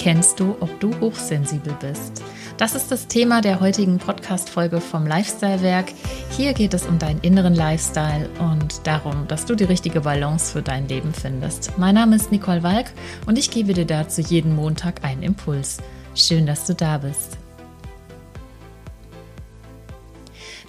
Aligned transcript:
erkennst 0.00 0.40
du, 0.40 0.56
ob 0.60 0.80
du 0.80 0.98
hochsensibel 0.98 1.76
bist? 1.78 2.22
Das 2.56 2.74
ist 2.74 2.90
das 2.90 3.06
Thema 3.06 3.42
der 3.42 3.60
heutigen 3.60 3.98
Podcast-Folge 3.98 4.80
vom 4.80 5.06
Lifestyle-Werk. 5.06 5.92
Hier 6.34 6.54
geht 6.54 6.72
es 6.72 6.86
um 6.86 6.98
deinen 6.98 7.20
inneren 7.20 7.54
Lifestyle 7.54 8.26
und 8.38 8.86
darum, 8.86 9.28
dass 9.28 9.44
du 9.44 9.54
die 9.54 9.64
richtige 9.64 10.00
Balance 10.00 10.52
für 10.52 10.62
dein 10.62 10.88
Leben 10.88 11.12
findest. 11.12 11.76
Mein 11.76 11.96
Name 11.96 12.16
ist 12.16 12.32
Nicole 12.32 12.62
Walk 12.62 12.86
und 13.26 13.36
ich 13.36 13.50
gebe 13.50 13.74
dir 13.74 13.84
dazu 13.84 14.22
jeden 14.22 14.56
Montag 14.56 15.04
einen 15.04 15.22
Impuls. 15.22 15.76
Schön, 16.14 16.46
dass 16.46 16.64
du 16.64 16.74
da 16.74 16.96
bist. 16.96 17.36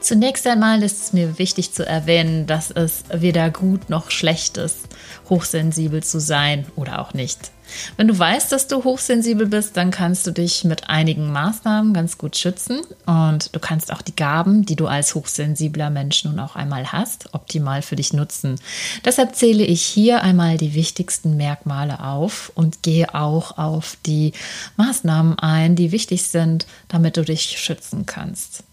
Zunächst 0.01 0.45
einmal 0.45 0.83
ist 0.83 1.03
es 1.03 1.13
mir 1.13 1.37
wichtig 1.39 1.71
zu 1.71 1.87
erwähnen, 1.87 2.47
dass 2.47 2.69
es 2.69 3.05
weder 3.13 3.49
gut 3.49 3.89
noch 3.89 4.11
schlecht 4.11 4.57
ist, 4.57 4.89
hochsensibel 5.29 6.03
zu 6.03 6.19
sein 6.19 6.65
oder 6.75 6.99
auch 6.99 7.13
nicht. 7.13 7.51
Wenn 7.97 8.07
du 8.07 8.17
weißt, 8.17 8.51
dass 8.51 8.67
du 8.67 8.83
hochsensibel 8.83 9.47
bist, 9.47 9.77
dann 9.77 9.91
kannst 9.91 10.25
du 10.27 10.31
dich 10.31 10.63
mit 10.63 10.89
einigen 10.89 11.31
Maßnahmen 11.31 11.93
ganz 11.93 12.17
gut 12.17 12.37
schützen 12.37 12.81
und 13.05 13.55
du 13.55 13.59
kannst 13.59 13.91
auch 13.91 14.01
die 14.01 14.15
Gaben, 14.15 14.65
die 14.65 14.75
du 14.75 14.87
als 14.87 15.15
hochsensibler 15.15 15.89
Mensch 15.89 16.23
nun 16.25 16.39
auch 16.39 16.55
einmal 16.55 16.91
hast, 16.91 17.33
optimal 17.33 17.81
für 17.81 17.95
dich 17.95 18.13
nutzen. 18.13 18.59
Deshalb 19.05 19.35
zähle 19.35 19.63
ich 19.63 19.81
hier 19.81 20.21
einmal 20.23 20.57
die 20.57 20.73
wichtigsten 20.73 21.37
Merkmale 21.37 22.03
auf 22.03 22.51
und 22.55 22.83
gehe 22.83 23.13
auch 23.13 23.57
auf 23.57 23.97
die 24.05 24.33
Maßnahmen 24.77 25.39
ein, 25.39 25.75
die 25.75 25.91
wichtig 25.91 26.23
sind, 26.23 26.65
damit 26.87 27.17
du 27.17 27.23
dich 27.23 27.57
schützen 27.59 28.05
kannst. 28.05 28.63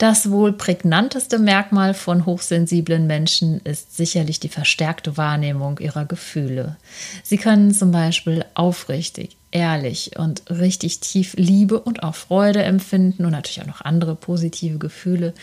Das 0.00 0.30
wohl 0.30 0.54
prägnanteste 0.54 1.38
Merkmal 1.38 1.92
von 1.92 2.24
hochsensiblen 2.24 3.06
Menschen 3.06 3.60
ist 3.64 3.94
sicherlich 3.94 4.40
die 4.40 4.48
verstärkte 4.48 5.18
Wahrnehmung 5.18 5.78
ihrer 5.78 6.06
Gefühle. 6.06 6.78
Sie 7.22 7.36
können 7.36 7.70
zum 7.74 7.90
Beispiel 7.90 8.46
aufrichtig, 8.54 9.36
ehrlich 9.50 10.12
und 10.16 10.42
richtig 10.48 11.00
tief 11.00 11.34
Liebe 11.36 11.78
und 11.78 12.02
auch 12.02 12.14
Freude 12.14 12.62
empfinden 12.62 13.26
und 13.26 13.32
natürlich 13.32 13.60
auch 13.60 13.66
noch 13.66 13.82
andere 13.82 14.16
positive 14.16 14.78
Gefühle. 14.78 15.34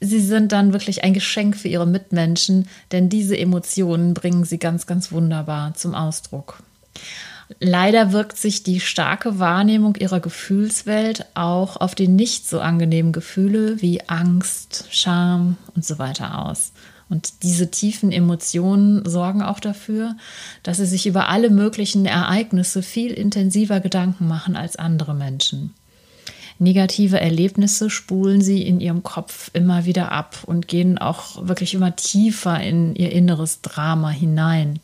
Sie 0.00 0.20
sind 0.20 0.52
dann 0.52 0.74
wirklich 0.74 1.02
ein 1.02 1.14
Geschenk 1.14 1.56
für 1.56 1.68
ihre 1.68 1.86
Mitmenschen, 1.86 2.68
denn 2.92 3.08
diese 3.08 3.38
Emotionen 3.38 4.12
bringen 4.12 4.44
sie 4.44 4.58
ganz, 4.58 4.86
ganz 4.86 5.12
wunderbar 5.12 5.72
zum 5.72 5.94
Ausdruck. 5.94 6.62
Leider 7.60 8.12
wirkt 8.12 8.36
sich 8.36 8.62
die 8.62 8.80
starke 8.80 9.38
Wahrnehmung 9.38 9.96
ihrer 9.96 10.20
Gefühlswelt 10.20 11.26
auch 11.34 11.76
auf 11.76 11.94
die 11.94 12.08
nicht 12.08 12.48
so 12.48 12.60
angenehmen 12.60 13.12
Gefühle 13.12 13.80
wie 13.80 14.06
Angst, 14.08 14.86
Scham 14.90 15.56
und 15.74 15.84
so 15.84 15.98
weiter 15.98 16.46
aus. 16.46 16.72
Und 17.08 17.42
diese 17.42 17.70
tiefen 17.70 18.12
Emotionen 18.12 19.08
sorgen 19.08 19.42
auch 19.42 19.60
dafür, 19.60 20.14
dass 20.62 20.76
sie 20.76 20.86
sich 20.86 21.06
über 21.06 21.28
alle 21.28 21.48
möglichen 21.48 22.04
Ereignisse 22.04 22.82
viel 22.82 23.12
intensiver 23.12 23.80
Gedanken 23.80 24.28
machen 24.28 24.56
als 24.56 24.76
andere 24.76 25.14
Menschen. 25.14 25.72
Negative 26.58 27.20
Erlebnisse 27.20 27.88
spulen 27.88 28.42
sie 28.42 28.62
in 28.62 28.80
ihrem 28.80 29.02
Kopf 29.04 29.50
immer 29.54 29.84
wieder 29.84 30.12
ab 30.12 30.38
und 30.44 30.68
gehen 30.68 30.98
auch 30.98 31.46
wirklich 31.46 31.72
immer 31.72 31.96
tiefer 31.96 32.60
in 32.60 32.94
ihr 32.94 33.12
inneres 33.12 33.62
Drama 33.62 34.10
hinein. 34.10 34.80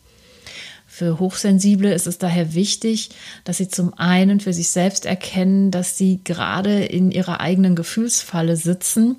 Für 0.96 1.18
Hochsensible 1.18 1.92
ist 1.92 2.06
es 2.06 2.18
daher 2.18 2.54
wichtig, 2.54 3.10
dass 3.42 3.56
sie 3.56 3.66
zum 3.66 3.94
einen 3.94 4.38
für 4.38 4.52
sich 4.52 4.68
selbst 4.68 5.06
erkennen, 5.06 5.72
dass 5.72 5.98
sie 5.98 6.20
gerade 6.22 6.84
in 6.84 7.10
ihrer 7.10 7.40
eigenen 7.40 7.74
Gefühlsfalle 7.74 8.56
sitzen. 8.56 9.16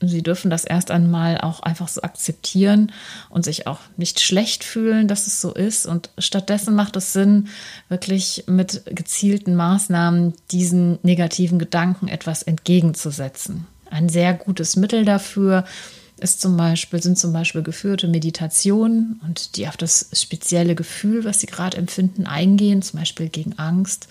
Sie 0.00 0.24
dürfen 0.24 0.50
das 0.50 0.64
erst 0.64 0.90
einmal 0.90 1.40
auch 1.40 1.60
einfach 1.60 1.86
so 1.86 2.02
akzeptieren 2.02 2.90
und 3.30 3.44
sich 3.44 3.68
auch 3.68 3.78
nicht 3.96 4.18
schlecht 4.18 4.64
fühlen, 4.64 5.06
dass 5.06 5.28
es 5.28 5.40
so 5.40 5.54
ist. 5.54 5.86
Und 5.86 6.10
stattdessen 6.18 6.74
macht 6.74 6.96
es 6.96 7.12
Sinn, 7.12 7.46
wirklich 7.88 8.42
mit 8.48 8.82
gezielten 8.86 9.54
Maßnahmen 9.54 10.34
diesen 10.50 10.98
negativen 11.04 11.60
Gedanken 11.60 12.08
etwas 12.08 12.42
entgegenzusetzen. 12.42 13.68
Ein 13.88 14.08
sehr 14.08 14.34
gutes 14.34 14.74
Mittel 14.74 15.04
dafür 15.04 15.60
ist 15.60 15.97
zum 16.40 16.56
Beispiel, 16.56 17.02
sind 17.02 17.18
zum 17.18 17.32
Beispiel 17.32 17.62
geführte 17.62 18.08
Meditationen 18.08 19.20
und 19.26 19.56
die 19.56 19.68
auf 19.68 19.76
das 19.76 20.10
spezielle 20.12 20.74
Gefühl, 20.74 21.24
was 21.24 21.40
sie 21.40 21.46
gerade 21.46 21.76
empfinden, 21.76 22.26
eingehen, 22.26 22.82
zum 22.82 22.98
Beispiel 22.98 23.28
gegen 23.28 23.58
Angst. 23.58 24.08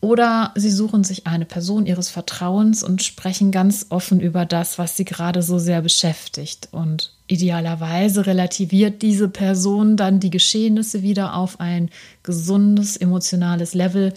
Oder 0.00 0.52
sie 0.54 0.70
suchen 0.70 1.02
sich 1.02 1.26
eine 1.26 1.44
Person 1.44 1.84
ihres 1.84 2.08
Vertrauens 2.08 2.84
und 2.84 3.02
sprechen 3.02 3.50
ganz 3.50 3.86
offen 3.88 4.20
über 4.20 4.44
das, 4.44 4.78
was 4.78 4.96
sie 4.96 5.04
gerade 5.04 5.42
so 5.42 5.58
sehr 5.58 5.82
beschäftigt. 5.82 6.68
Und 6.70 7.12
idealerweise 7.26 8.24
relativiert 8.24 9.02
diese 9.02 9.28
Person 9.28 9.96
dann 9.96 10.20
die 10.20 10.30
Geschehnisse 10.30 11.02
wieder 11.02 11.34
auf 11.34 11.58
ein 11.58 11.90
gesundes 12.22 12.96
emotionales 12.96 13.74
Level 13.74 14.14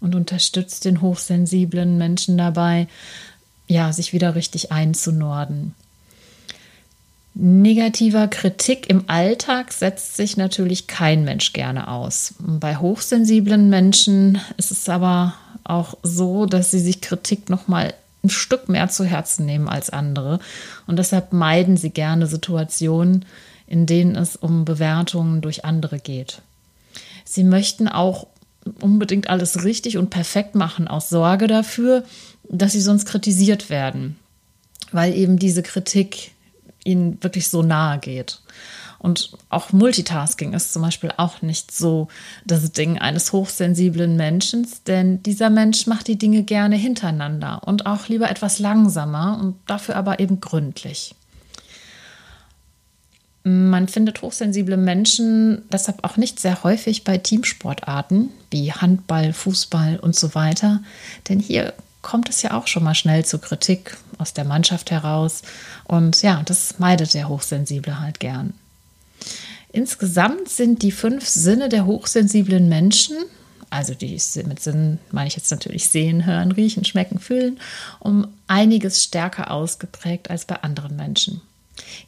und 0.00 0.14
unterstützt 0.14 0.84
den 0.84 1.00
hochsensiblen 1.00 1.96
Menschen 1.96 2.36
dabei, 2.36 2.86
ja, 3.68 3.90
sich 3.94 4.12
wieder 4.12 4.34
richtig 4.34 4.70
einzunorden. 4.70 5.74
Negativer 7.34 8.28
Kritik 8.28 8.90
im 8.90 9.04
Alltag 9.06 9.72
setzt 9.72 10.16
sich 10.16 10.36
natürlich 10.36 10.86
kein 10.86 11.24
Mensch 11.24 11.54
gerne 11.54 11.88
aus. 11.88 12.34
Bei 12.38 12.76
hochsensiblen 12.76 13.70
Menschen 13.70 14.38
ist 14.58 14.70
es 14.70 14.88
aber 14.88 15.34
auch 15.64 15.96
so, 16.02 16.44
dass 16.44 16.70
sie 16.70 16.80
sich 16.80 17.00
Kritik 17.00 17.48
noch 17.48 17.68
mal 17.68 17.94
ein 18.22 18.30
Stück 18.30 18.68
mehr 18.68 18.88
zu 18.88 19.04
Herzen 19.04 19.46
nehmen 19.46 19.68
als 19.68 19.88
andere 19.90 20.40
und 20.86 20.98
deshalb 20.98 21.32
meiden 21.32 21.76
sie 21.76 21.90
gerne 21.90 22.26
Situationen, 22.26 23.24
in 23.66 23.86
denen 23.86 24.14
es 24.14 24.36
um 24.36 24.64
Bewertungen 24.66 25.40
durch 25.40 25.64
andere 25.64 25.98
geht. 25.98 26.42
Sie 27.24 27.44
möchten 27.44 27.88
auch 27.88 28.26
unbedingt 28.80 29.30
alles 29.30 29.64
richtig 29.64 29.96
und 29.96 30.10
perfekt 30.10 30.54
machen 30.54 30.86
aus 30.86 31.08
Sorge 31.08 31.46
dafür, 31.46 32.04
dass 32.48 32.72
sie 32.72 32.80
sonst 32.80 33.06
kritisiert 33.06 33.70
werden, 33.70 34.16
weil 34.92 35.14
eben 35.14 35.38
diese 35.38 35.62
Kritik 35.62 36.32
ihnen 36.84 37.22
wirklich 37.22 37.48
so 37.48 37.62
nahe 37.62 37.98
geht. 37.98 38.40
Und 39.02 39.32
auch 39.48 39.72
Multitasking 39.72 40.52
ist 40.52 40.72
zum 40.72 40.82
Beispiel 40.82 41.10
auch 41.16 41.42
nicht 41.42 41.72
so 41.72 42.06
das 42.44 42.70
Ding 42.70 42.98
eines 42.98 43.32
hochsensiblen 43.32 44.16
Menschen, 44.16 44.64
denn 44.86 45.20
dieser 45.24 45.50
Mensch 45.50 45.88
macht 45.88 46.06
die 46.06 46.18
Dinge 46.18 46.44
gerne 46.44 46.76
hintereinander 46.76 47.62
und 47.66 47.86
auch 47.86 48.06
lieber 48.06 48.30
etwas 48.30 48.60
langsamer 48.60 49.40
und 49.40 49.56
dafür 49.66 49.96
aber 49.96 50.20
eben 50.20 50.40
gründlich. 50.40 51.16
Man 53.42 53.88
findet 53.88 54.22
hochsensible 54.22 54.76
Menschen 54.76 55.62
deshalb 55.72 56.04
auch 56.04 56.16
nicht 56.16 56.38
sehr 56.38 56.62
häufig 56.62 57.02
bei 57.02 57.18
Teamsportarten 57.18 58.30
wie 58.52 58.72
Handball, 58.72 59.32
Fußball 59.32 59.98
und 59.98 60.14
so 60.14 60.36
weiter, 60.36 60.80
denn 61.28 61.40
hier 61.40 61.74
kommt 62.02 62.28
es 62.28 62.42
ja 62.42 62.52
auch 62.52 62.68
schon 62.68 62.84
mal 62.84 62.94
schnell 62.94 63.24
zu 63.24 63.40
Kritik 63.40 63.96
aus 64.22 64.32
der 64.32 64.44
Mannschaft 64.44 64.90
heraus. 64.90 65.42
Und 65.84 66.22
ja, 66.22 66.42
das 66.44 66.78
meidet 66.78 67.12
der 67.12 67.28
Hochsensible 67.28 68.00
halt 68.00 68.20
gern. 68.20 68.54
Insgesamt 69.72 70.48
sind 70.48 70.82
die 70.82 70.92
fünf 70.92 71.26
Sinne 71.28 71.68
der 71.68 71.86
hochsensiblen 71.86 72.68
Menschen, 72.68 73.16
also 73.70 73.94
die 73.94 74.20
mit 74.46 74.60
Sinnen 74.60 74.98
meine 75.10 75.28
ich 75.28 75.36
jetzt 75.36 75.50
natürlich 75.50 75.88
sehen, 75.88 76.26
hören, 76.26 76.52
riechen, 76.52 76.84
schmecken, 76.84 77.18
fühlen, 77.18 77.58
um 78.00 78.28
einiges 78.46 79.02
stärker 79.02 79.50
ausgeprägt 79.50 80.30
als 80.30 80.44
bei 80.44 80.62
anderen 80.62 80.94
Menschen. 80.96 81.40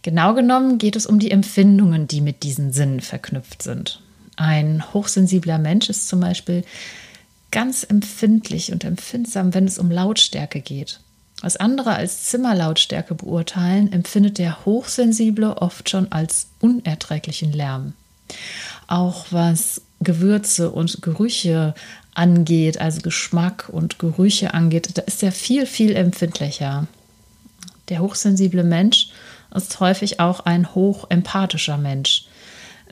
Genau 0.03 0.35
genommen 0.35 0.77
geht 0.77 0.95
es 0.95 1.07
um 1.07 1.19
die 1.19 1.31
Empfindungen, 1.31 2.07
die 2.07 2.21
mit 2.21 2.43
diesen 2.43 2.73
Sinnen 2.73 3.01
verknüpft 3.01 3.63
sind. 3.63 4.03
Ein 4.37 4.93
hochsensibler 4.93 5.59
Mensch 5.59 5.89
ist 5.89 6.07
zum 6.09 6.21
Beispiel 6.21 6.65
ganz 7.51 7.85
empfindlich 7.85 8.73
und 8.73 8.85
empfindsam, 8.85 9.55
wenn 9.55 9.65
es 9.65 9.79
um 9.79 9.91
Lautstärke 9.91 10.61
geht. 10.61 11.01
Was 11.45 11.59
andere 11.59 11.95
als 11.95 12.23
Zimmerlautstärke 12.23 13.15
beurteilen, 13.15 13.93
empfindet 13.93 14.39
der 14.39 14.65
Hochsensible 14.65 15.59
oft 15.59 15.91
schon 15.91 16.11
als 16.11 16.47
unerträglichen 16.61 17.53
Lärm. 17.53 17.93
Auch 18.87 19.27
was 19.29 19.83
Gewürze 20.01 20.71
und 20.71 21.03
Gerüche 21.03 21.75
angeht, 22.15 22.81
also 22.81 23.03
Geschmack 23.03 23.69
und 23.71 23.99
Gerüche 23.99 24.55
angeht, 24.55 24.89
da 24.95 25.03
ist 25.03 25.23
er 25.23 25.33
viel, 25.33 25.67
viel 25.67 25.95
empfindlicher. 25.95 26.87
Der 27.91 28.01
hochsensible 28.01 28.65
Mensch 28.65 29.11
ist 29.55 29.81
häufig 29.81 30.21
auch 30.21 30.41
ein 30.47 30.75
hochempathischer 30.75 31.77
Mensch, 31.77 32.25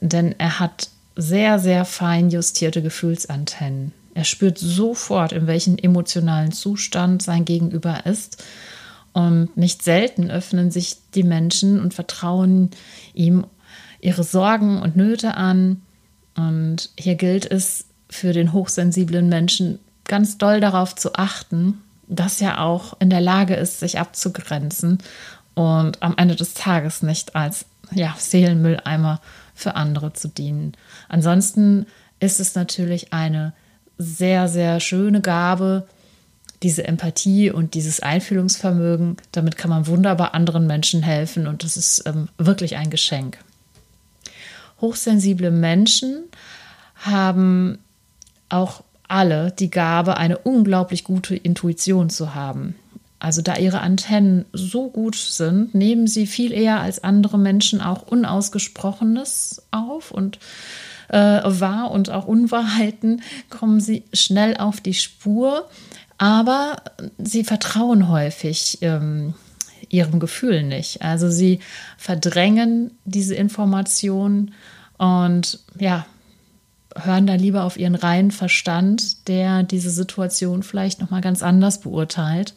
denn 0.03 0.35
er 0.37 0.61
hat 0.61 0.91
sehr, 1.17 1.59
sehr 1.59 1.87
fein 1.87 2.29
justierte 2.29 2.83
Gefühlsantennen. 2.83 3.95
Er 4.15 4.25
spürt 4.25 4.59
sofort, 4.59 5.33
in 5.33 5.47
welchem 5.47 5.77
emotionalen 5.77 6.53
Zustand 6.53 7.23
sein 7.23 7.45
Gegenüber 7.45 8.07
ist. 8.07 8.45
Und 9.13 9.57
nicht 9.57 9.83
selten 9.83 10.31
öffnen 10.31 10.71
sich 10.71 10.97
die 11.15 11.23
Menschen 11.23 11.81
und 11.81 11.95
vertrauen 11.95 12.71
ihm 13.15 13.47
ihre 14.01 14.25
Sorgen 14.25 14.81
und 14.81 14.97
Nöte 14.97 15.35
an. 15.35 15.83
Und 16.37 16.91
hier 16.99 17.15
gilt 17.15 17.51
es 17.51 17.87
für 18.09 18.33
den 18.33 18.53
hochsensiblen 18.53 19.29
Menschen 19.29 19.79
ganz 20.05 20.39
doll 20.39 20.61
darauf 20.61 20.95
zu 20.95 21.15
achten, 21.15 21.79
dass 22.09 22.41
er 22.41 22.61
auch 22.61 22.97
in 23.01 23.11
der 23.11 23.21
Lage 23.21 23.55
ist, 23.55 23.81
sich 23.81 23.99
abzugrenzen 23.99 24.99
und 25.55 26.03
am 26.03 26.15
Ende 26.17 26.37
des 26.37 26.55
Tages 26.55 27.03
nicht 27.03 27.35
als 27.35 27.67
ja, 27.93 28.15
Seelenmülleimer 28.19 29.21
für 29.55 29.77
andere 29.77 30.13
zu 30.13 30.29
dienen. 30.29 30.73
Ansonsten 31.09 31.87
ist 32.21 32.41
es 32.41 32.55
natürlich 32.55 33.13
eine 33.13 33.53
sehr, 34.03 34.49
sehr 34.49 34.81
schöne 34.81 35.21
Gabe, 35.21 35.87
diese 36.63 36.85
Empathie 36.85 37.51
und 37.51 37.75
dieses 37.75 38.01
Einfühlungsvermögen. 38.01 39.17
Damit 39.33 39.57
kann 39.57 39.71
man 39.71 39.87
wunderbar 39.87 40.35
anderen 40.35 40.67
Menschen 40.67 41.03
helfen 41.03 41.47
und 41.47 41.65
das 41.65 41.77
ist 41.77 42.05
ähm, 42.07 42.29
wirklich 42.39 42.77
ein 42.77 42.91
Geschenk. 42.91 43.39
Hochsensible 44.81 45.51
Menschen 45.51 46.25
haben 46.97 47.79
auch 48.49 48.83
alle 49.09 49.53
die 49.53 49.71
Gabe, 49.71 50.17
eine 50.17 50.39
unglaublich 50.39 51.05
gute 51.05 51.37
Intuition 51.37 52.11
zu 52.11 52.35
haben. 52.35 52.75
Also 53.19 53.41
da 53.41 53.57
ihre 53.57 53.81
Antennen 53.81 54.47
so 54.53 54.91
gut 54.91 55.15
sind, 55.15 55.75
nehmen 55.75 56.09
sie 56.09 56.27
viel 56.27 56.53
eher 56.53 56.81
als 56.81 57.05
andere 57.05 57.39
Menschen 57.39 57.81
auch 57.81 58.03
Unausgesprochenes 58.03 59.63
auf 59.71 60.11
und 60.11 60.41
äh, 61.13 61.41
wahr 61.45 61.91
und 61.93 62.11
auch 62.11 62.27
Unwahrheiten 62.27 63.23
kommen 63.51 63.81
sie 63.81 64.05
schnell 64.13 64.57
auf 64.57 64.81
die 64.81 64.95
Spur, 64.95 65.69
aber 66.19 66.77
sie 67.19 67.45
vertrauen 67.45 68.09
häufig 68.09 68.79
ähm, 68.81 69.35
ihrem 69.89 70.21
Gefühl 70.21 70.63
nicht. 70.63 71.03
Also 71.03 71.31
sie 71.31 71.61
verdrängen 71.99 72.93
diese 73.05 73.35
Informationen 73.35 74.55
und 74.97 75.61
ja, 75.79 76.07
hören 76.97 77.27
da 77.27 77.35
lieber 77.35 77.65
auf 77.65 77.77
ihren 77.77 77.95
reinen 77.95 78.31
Verstand, 78.31 79.29
der 79.29 79.63
diese 79.63 79.91
Situation 79.91 80.63
vielleicht 80.63 81.01
noch 81.01 81.11
mal 81.11 81.21
ganz 81.21 81.43
anders 81.43 81.81
beurteilt 81.81 82.55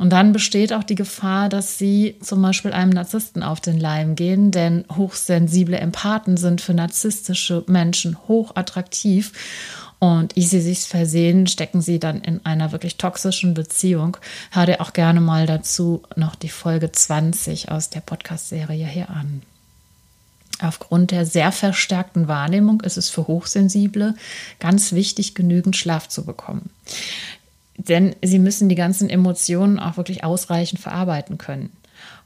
und 0.00 0.08
dann 0.08 0.32
besteht 0.32 0.72
auch 0.72 0.82
die 0.82 0.94
Gefahr, 0.94 1.50
dass 1.50 1.76
sie 1.76 2.16
zum 2.22 2.40
Beispiel 2.40 2.72
einem 2.72 2.88
Narzissten 2.88 3.42
auf 3.42 3.60
den 3.60 3.78
Leim 3.78 4.16
gehen, 4.16 4.50
denn 4.50 4.86
hochsensible 4.96 5.76
Empathen 5.76 6.38
sind 6.38 6.62
für 6.62 6.72
narzisstische 6.72 7.64
Menschen 7.66 8.16
hochattraktiv. 8.26 9.32
Und 9.98 10.38
ehe 10.38 10.46
sie 10.46 10.62
sich 10.62 10.78
versehen, 10.78 11.46
stecken 11.46 11.82
sie 11.82 11.98
dann 11.98 12.22
in 12.22 12.42
einer 12.46 12.72
wirklich 12.72 12.96
toxischen 12.96 13.52
Beziehung. 13.52 14.16
Hör 14.52 14.64
dir 14.64 14.80
auch 14.80 14.94
gerne 14.94 15.20
mal 15.20 15.44
dazu 15.44 16.02
noch 16.16 16.34
die 16.34 16.48
Folge 16.48 16.90
20 16.90 17.70
aus 17.70 17.90
der 17.90 18.00
Podcast-Serie 18.00 18.86
hier 18.86 19.10
an. 19.10 19.42
Aufgrund 20.62 21.10
der 21.10 21.26
sehr 21.26 21.52
verstärkten 21.52 22.26
Wahrnehmung 22.26 22.80
ist 22.80 22.96
es 22.96 23.10
für 23.10 23.26
Hochsensible 23.26 24.14
ganz 24.60 24.92
wichtig, 24.92 25.34
genügend 25.34 25.76
Schlaf 25.76 26.08
zu 26.08 26.24
bekommen. 26.24 26.70
Denn 27.88 28.14
sie 28.22 28.38
müssen 28.38 28.68
die 28.68 28.74
ganzen 28.74 29.08
Emotionen 29.08 29.78
auch 29.78 29.96
wirklich 29.96 30.22
ausreichend 30.22 30.80
verarbeiten 30.80 31.38
können. 31.38 31.70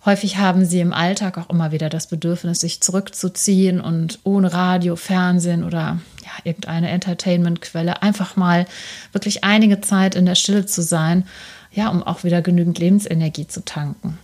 Häufig 0.04 0.36
haben 0.36 0.64
sie 0.66 0.80
im 0.80 0.92
Alltag 0.92 1.38
auch 1.38 1.48
immer 1.48 1.72
wieder 1.72 1.88
das 1.88 2.08
Bedürfnis, 2.08 2.60
sich 2.60 2.80
zurückzuziehen 2.80 3.80
und 3.80 4.18
ohne 4.24 4.52
Radio, 4.52 4.96
Fernsehen 4.96 5.64
oder 5.64 5.98
ja, 6.22 6.30
irgendeine 6.44 6.90
Entertainmentquelle 6.90 8.02
einfach 8.02 8.36
mal 8.36 8.66
wirklich 9.12 9.44
einige 9.44 9.80
Zeit 9.80 10.14
in 10.14 10.26
der 10.26 10.34
Stille 10.34 10.66
zu 10.66 10.82
sein, 10.82 11.26
ja, 11.72 11.88
um 11.88 12.02
auch 12.02 12.24
wieder 12.24 12.42
genügend 12.42 12.78
Lebensenergie 12.78 13.46
zu 13.46 13.64
tanken. 13.64 14.18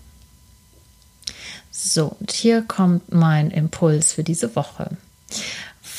So, 1.70 2.16
und 2.20 2.30
hier 2.32 2.62
kommt 2.62 3.12
mein 3.12 3.50
Impuls 3.50 4.12
für 4.12 4.24
diese 4.24 4.54
Woche. 4.56 4.96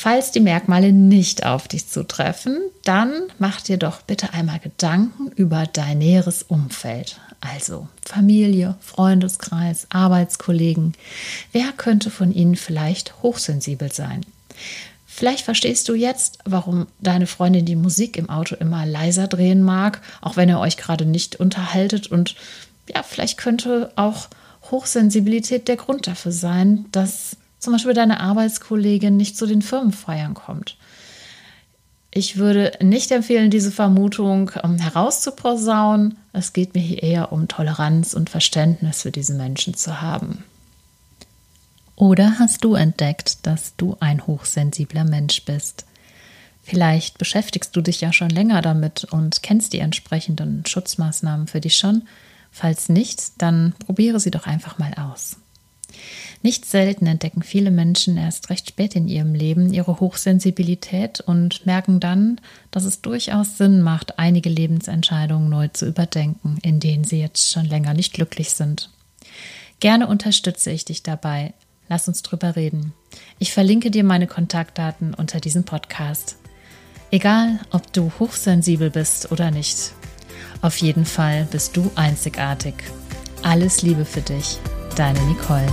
Falls 0.03 0.31
die 0.31 0.39
Merkmale 0.39 0.91
nicht 0.93 1.45
auf 1.45 1.67
dich 1.67 1.87
zutreffen, 1.87 2.57
dann 2.83 3.13
mach 3.37 3.61
dir 3.61 3.77
doch 3.77 4.01
bitte 4.01 4.33
einmal 4.33 4.57
Gedanken 4.57 5.27
über 5.35 5.67
dein 5.71 5.99
näheres 5.99 6.41
Umfeld. 6.41 7.19
Also 7.39 7.87
Familie, 8.03 8.73
Freundeskreis, 8.81 9.85
Arbeitskollegen. 9.91 10.93
Wer 11.51 11.71
könnte 11.77 12.09
von 12.09 12.33
ihnen 12.33 12.55
vielleicht 12.55 13.21
hochsensibel 13.21 13.91
sein? 13.91 14.25
Vielleicht 15.05 15.45
verstehst 15.45 15.87
du 15.87 15.93
jetzt, 15.93 16.39
warum 16.45 16.87
deine 16.99 17.27
Freundin 17.27 17.65
die 17.65 17.75
Musik 17.75 18.17
im 18.17 18.27
Auto 18.27 18.55
immer 18.55 18.87
leiser 18.87 19.27
drehen 19.27 19.61
mag, 19.61 20.01
auch 20.21 20.35
wenn 20.35 20.49
ihr 20.49 20.59
euch 20.59 20.77
gerade 20.77 21.05
nicht 21.05 21.35
unterhaltet. 21.35 22.07
Und 22.07 22.35
ja, 22.91 23.03
vielleicht 23.03 23.37
könnte 23.37 23.91
auch 23.97 24.29
Hochsensibilität 24.71 25.67
der 25.67 25.77
Grund 25.77 26.07
dafür 26.07 26.31
sein, 26.31 26.85
dass 26.91 27.37
zum 27.61 27.73
Beispiel 27.73 27.93
deine 27.93 28.19
Arbeitskollegin 28.19 29.15
nicht 29.15 29.37
zu 29.37 29.45
den 29.45 29.61
Firmenfeiern 29.61 30.33
kommt. 30.33 30.77
Ich 32.13 32.35
würde 32.35 32.73
nicht 32.81 33.09
empfehlen, 33.11 33.49
diese 33.49 33.71
Vermutung 33.71 34.51
ähm, 34.61 34.77
herauszuposaunen. 34.79 36.17
Es 36.33 36.51
geht 36.51 36.75
mir 36.75 36.81
hier 36.81 37.01
eher 37.01 37.31
um 37.31 37.47
Toleranz 37.47 38.13
und 38.13 38.29
Verständnis 38.29 39.03
für 39.03 39.11
diese 39.11 39.33
Menschen 39.33 39.75
zu 39.75 40.01
haben. 40.01 40.43
Oder 41.95 42.39
hast 42.39 42.63
du 42.65 42.73
entdeckt, 42.73 43.45
dass 43.45 43.75
du 43.77 43.95
ein 43.99 44.25
hochsensibler 44.27 45.05
Mensch 45.05 45.45
bist? 45.45 45.85
Vielleicht 46.63 47.17
beschäftigst 47.17 47.75
du 47.75 47.81
dich 47.81 48.01
ja 48.01 48.11
schon 48.11 48.29
länger 48.29 48.61
damit 48.61 49.05
und 49.05 49.41
kennst 49.43 49.71
die 49.71 49.79
entsprechenden 49.79 50.65
Schutzmaßnahmen 50.65 51.47
für 51.47 51.61
dich 51.61 51.77
schon. 51.77 52.03
Falls 52.51 52.89
nicht, 52.89 53.41
dann 53.41 53.73
probiere 53.85 54.19
sie 54.19 54.31
doch 54.31 54.47
einfach 54.47 54.77
mal 54.77 54.93
aus. 54.95 55.37
Nicht 56.41 56.65
selten 56.65 57.05
entdecken 57.05 57.43
viele 57.43 57.71
Menschen 57.71 58.17
erst 58.17 58.49
recht 58.49 58.69
spät 58.69 58.95
in 58.95 59.07
ihrem 59.07 59.35
Leben 59.35 59.73
ihre 59.73 59.99
Hochsensibilität 59.99 61.21
und 61.21 61.65
merken 61.65 61.99
dann, 61.99 62.41
dass 62.71 62.85
es 62.85 63.01
durchaus 63.01 63.57
Sinn 63.57 63.81
macht, 63.81 64.19
einige 64.19 64.49
Lebensentscheidungen 64.49 65.49
neu 65.49 65.67
zu 65.67 65.87
überdenken, 65.87 66.57
in 66.63 66.79
denen 66.79 67.03
sie 67.03 67.19
jetzt 67.19 67.51
schon 67.51 67.65
länger 67.65 67.93
nicht 67.93 68.13
glücklich 68.13 68.51
sind. 68.51 68.89
Gerne 69.79 70.07
unterstütze 70.07 70.71
ich 70.71 70.85
dich 70.85 71.03
dabei. 71.03 71.53
Lass 71.89 72.07
uns 72.07 72.21
drüber 72.21 72.55
reden. 72.55 72.93
Ich 73.39 73.51
verlinke 73.51 73.91
dir 73.91 74.03
meine 74.03 74.27
Kontaktdaten 74.27 75.13
unter 75.13 75.39
diesem 75.39 75.63
Podcast. 75.63 76.37
Egal, 77.11 77.59
ob 77.71 77.91
du 77.91 78.11
hochsensibel 78.19 78.89
bist 78.89 79.31
oder 79.31 79.51
nicht. 79.51 79.91
Auf 80.61 80.77
jeden 80.77 81.05
Fall 81.05 81.47
bist 81.51 81.75
du 81.75 81.91
einzigartig. 81.95 82.75
Alles 83.43 83.81
Liebe 83.81 84.05
für 84.05 84.21
dich, 84.21 84.59
deine 84.95 85.21
Nicole. 85.25 85.67